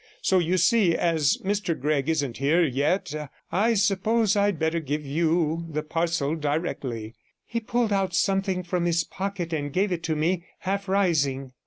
So, 0.23 0.39
you 0.39 0.57
see, 0.57 0.95
as 0.95 1.37
Mr 1.45 1.79
Gregg 1.79 2.09
isn't 2.09 2.37
here 2.37 2.65
yet, 2.65 3.13
I 3.51 3.75
suppose 3.75 4.35
I'd 4.35 4.57
better 4.57 4.79
give 4.79 5.05
you 5.05 5.67
the 5.69 5.83
parcel 5.83 6.35
directly.' 6.35 7.13
He 7.45 7.59
pulled 7.59 7.93
out 7.93 8.15
something 8.15 8.63
from 8.63 8.85
his 8.85 9.03
pocket, 9.03 9.53
and 9.53 9.71
gave 9.71 9.91
it 9.91 10.01
to 10.05 10.15
me, 10.15 10.43
half 10.61 10.89
rising. 10.89 11.51